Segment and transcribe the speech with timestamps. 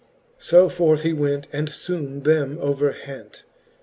[0.39, 0.45] XI.
[0.47, 3.43] So forth he went, and {bone them over hent.